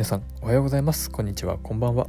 [0.00, 1.10] 皆さんおはようございます。
[1.10, 1.58] こんにちは。
[1.58, 2.06] こんばんは。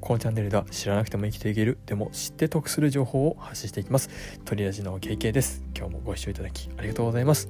[0.00, 4.10] このチャンネルでは知らなくても生きていけるでも知って得する情報を発信していきます。
[4.44, 5.62] トリラジの KK です。
[5.72, 7.48] 今日もご視聴いただきありがとうございます。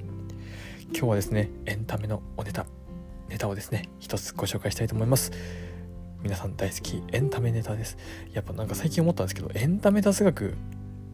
[0.91, 2.67] 今日はですねエンタメのおネタ。
[3.29, 5.31] ネタをですね一つご紹介したいと思います。
[6.21, 7.97] 皆さん大好きエンタメネタです。
[8.31, 10.53] やっぱなんか最近思ったんですけどエンタメ雑学っ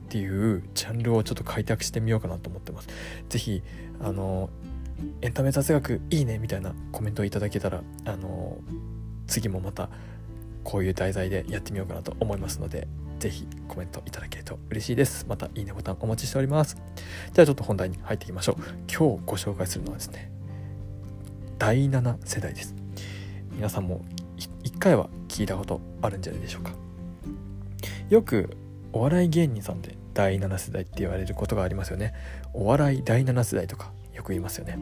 [0.10, 2.89] ていうジャンルをちょっと開拓してみようかなと思ってます。
[3.30, 3.64] 是非
[4.02, 4.50] あの
[5.22, 8.58] エンタメ雑学いいねみたいなコメントをいただけたらあの
[9.27, 9.90] 次もまた
[10.63, 12.88] こういう題材でやってみようかなと思いますので
[13.20, 15.26] 是非コメントいただけると嬉しいです。
[15.27, 16.77] またいいねボタンお待ちしております。
[17.34, 18.55] じゃちょっと本題に入っていきましょう。
[18.91, 20.31] 今日ご紹介するのはですね
[21.58, 22.75] 第7世代です。
[23.52, 24.03] 皆さんも
[24.64, 26.72] 1回は聞いたことあるんじゃないでしょうか。
[28.09, 28.58] よく
[28.91, 32.14] お笑い芸人さんで第7世代って言われることがありますよね。
[32.53, 33.91] お笑い第7世代とか
[34.26, 34.78] く言いますよね。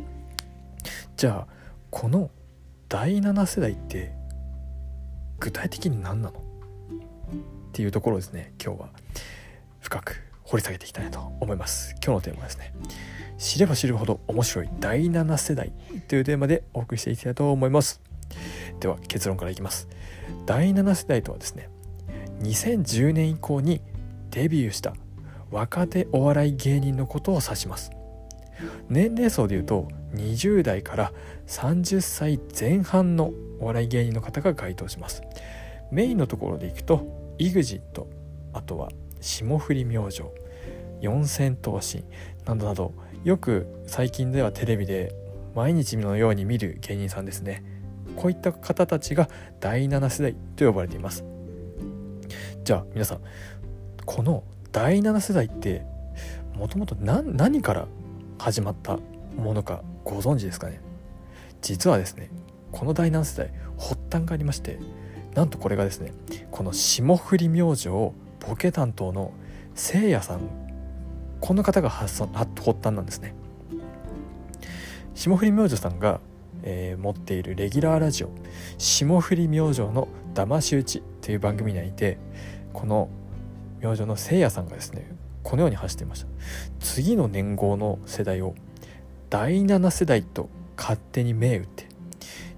[1.15, 1.53] じゃあ
[1.91, 2.31] この
[2.89, 4.11] 第7世代って
[5.39, 6.39] 具体的に何なの？
[6.39, 6.41] っ
[7.71, 8.89] ていうところですね今日は。
[9.79, 11.95] 深く掘り下げていきたいなと思います。
[12.03, 12.73] 今日のテーマはですね
[13.37, 15.73] 知れば知るほど面白い第7世代
[16.07, 18.01] というテーマでお送りしていきたいと思います。
[18.79, 19.87] では結論からいきます。
[20.45, 21.69] 第7世代とはですね
[22.41, 23.81] 2010年以降に
[24.31, 24.93] デビューした
[25.51, 27.91] 若手お笑い芸人のことを指します。
[28.89, 31.13] 年齢層でいうと20代から
[31.47, 35.21] 30歳前半のお笑い芸人の方が該当します。
[35.91, 37.81] メインのところでいくと EXIT
[38.53, 38.89] あとは
[39.21, 40.23] 霜降り明星
[41.01, 42.03] 四千頭身
[42.45, 45.13] などなどよく最近ではテレビで
[45.55, 47.63] 毎日のように見る芸人さんですね。
[48.15, 49.29] こういった方たちが
[49.59, 51.23] 第7世代と呼ばれています。
[52.63, 53.21] じゃあ皆さん
[54.05, 55.85] この第7世代って
[56.55, 57.87] もともと何から
[58.43, 58.97] 始まった
[59.37, 60.81] ものかご存知ですかね？
[61.61, 62.29] 実はですね
[62.73, 64.79] この第7世代発端がありまして
[65.33, 66.11] なんとこれがですね
[66.51, 68.11] この霜降り明星ボ
[68.57, 69.31] ケ担当の
[69.75, 70.41] せいやさん
[71.39, 73.33] この方が発発端なんですね。
[75.15, 76.19] 霜降り明星さんが、
[76.63, 78.29] えー、持っているレギュラーラジオ
[78.77, 82.17] 「霜降り明星の騙し討ち」という番組内で
[82.73, 83.07] この
[83.79, 86.27] 明星のせいやさんがですねこのように発していました。
[86.79, 88.55] 次の年号の世代を
[89.29, 91.87] 第7世代と勝手に銘打って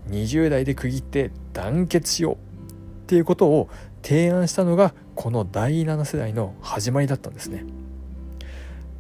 [0.10, 2.38] 20代で区切って団結しようっ
[3.08, 3.70] ていうことを
[4.02, 7.66] 提案したのがこの第7世代の始まりだったんですね。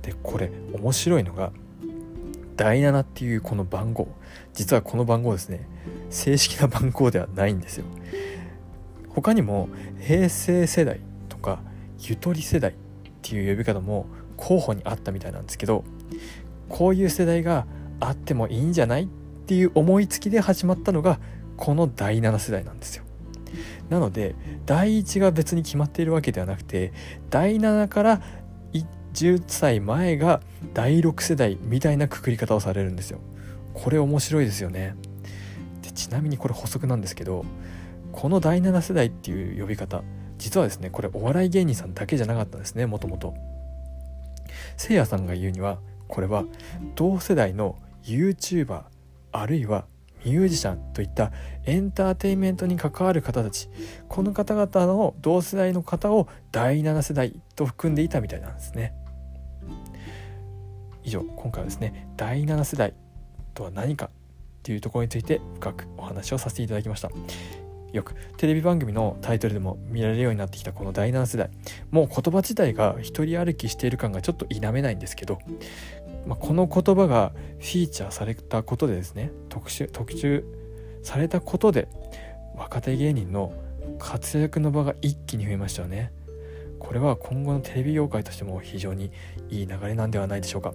[0.01, 1.51] でこれ面白いのが
[2.55, 4.07] 第7っていうこの番号
[4.53, 5.67] 実はこの番号ですね
[6.09, 7.85] 正式な番号ではないんですよ。
[9.09, 9.69] 他にも
[9.99, 11.59] 平成世代とか
[11.99, 12.75] ゆとり世代
[13.25, 14.05] っていう呼び方も
[14.37, 15.83] 候補にあったみたいなんですけど
[16.69, 17.65] こういう世代が
[17.99, 19.07] あってもいいんじゃないっ
[19.47, 21.19] ていう思いつきで始まったのが
[21.57, 23.03] この第7世代なんですよ。
[23.89, 24.35] なので
[24.65, 26.91] 第1が別に決まっているわけではなくて
[27.29, 28.21] 第7から
[29.13, 30.41] 10歳前が
[30.73, 33.19] 第6世代みたいなくくり方をされるんですよ。
[33.73, 34.95] これ面白いですよね。
[35.81, 37.45] でちなみにこれ補足なんですけど
[38.11, 40.03] この第7世代っていう呼び方
[40.37, 43.33] 実はですねこれお笑い芸人さんだけじゃなかったんですねもともと。
[44.77, 46.45] せいやさんが言うにはこれは
[46.95, 48.83] 同世代の YouTuber
[49.31, 49.85] あるいは
[50.23, 51.31] ミュージシャンといった
[51.65, 53.69] エンターテインメントに関わる方たち
[54.07, 58.93] この方々の同世代の方を第7世代と含んでいたみたいなんですね。
[61.03, 62.93] 以上今回はですね第7世代
[63.53, 64.09] とは何かっ
[64.63, 67.11] ていうところについて深くお話をさせていただきました。
[67.95, 71.49] よくテレビ番組のタイトルでも見られるようになってきたこの第7世代。
[71.91, 75.39] もう言葉自体が一人歩きしている感がちょっと否めないんですけど、
[76.27, 79.31] まあ、この言葉がフィーチャーされたことでですね。
[79.49, 80.43] 特集特集
[81.03, 81.87] されたことで
[82.55, 83.53] 若手芸人の
[83.97, 86.11] 活躍の場が一気に増えましたよね。
[86.79, 89.11] これは今後のテレビ業界としても非常に
[89.49, 90.73] いい流れなんではないでしょうか。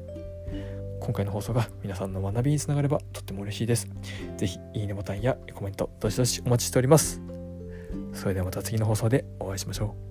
[1.00, 3.88] 今回の放送が皆さんの学びにつながればとっても嬉しいです。
[4.36, 7.20] 是非いいねボタンやコメントどしどしお待ちしております。
[8.12, 10.09] それではまた次の放送でお会いしましょう。